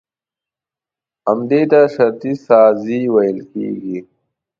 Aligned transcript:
همدې 1.27 1.61
ته 1.71 1.81
شرطي 1.93 2.33
سازي 2.47 3.01
ويل 3.13 3.39
کېږي. 3.51 3.97